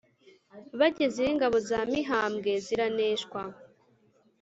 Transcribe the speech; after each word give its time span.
bagezeyo 0.79 1.29
ingabo 1.33 1.57
za 1.69 1.79
mihambwe 1.91 2.51
ziraneshwa 2.65 3.41